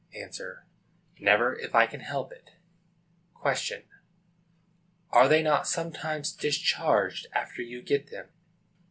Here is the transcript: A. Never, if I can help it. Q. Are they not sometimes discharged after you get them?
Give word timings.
A. 0.15 0.31
Never, 1.19 1.55
if 1.59 1.75
I 1.75 1.85
can 1.85 1.99
help 1.99 2.33
it. 2.33 2.49
Q. 3.55 3.83
Are 5.11 5.27
they 5.27 5.43
not 5.43 5.67
sometimes 5.67 6.31
discharged 6.33 7.27
after 7.33 7.61
you 7.61 7.83
get 7.83 8.09
them? 8.09 8.29